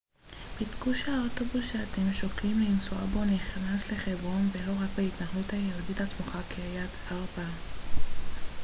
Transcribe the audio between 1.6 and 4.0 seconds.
שאתם שוקלים לנסוע בו נכנס